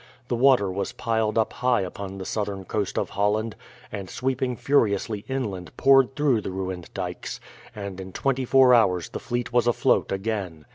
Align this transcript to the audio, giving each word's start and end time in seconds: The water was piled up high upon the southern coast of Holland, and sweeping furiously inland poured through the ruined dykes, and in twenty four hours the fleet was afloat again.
The 0.29 0.35
water 0.35 0.71
was 0.71 0.93
piled 0.93 1.37
up 1.37 1.53
high 1.53 1.81
upon 1.81 2.17
the 2.17 2.25
southern 2.25 2.65
coast 2.65 2.97
of 2.97 3.11
Holland, 3.11 3.55
and 3.91 4.09
sweeping 4.09 4.55
furiously 4.55 5.23
inland 5.29 5.77
poured 5.77 6.15
through 6.15 6.41
the 6.41 6.49
ruined 6.49 6.91
dykes, 6.95 7.39
and 7.75 8.01
in 8.01 8.11
twenty 8.11 8.43
four 8.43 8.73
hours 8.73 9.09
the 9.09 9.19
fleet 9.19 9.53
was 9.53 9.67
afloat 9.67 10.11
again. 10.11 10.65